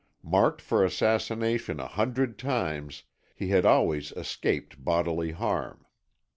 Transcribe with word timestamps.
Marked 0.23 0.61
for 0.61 0.83
assassination 0.83 1.79
a 1.79 1.85
hundred 1.85 2.39
times, 2.39 3.03
he 3.35 3.49
had 3.49 3.67
always 3.67 4.11
escaped 4.13 4.83
bodily 4.83 5.29
harm. 5.29 5.85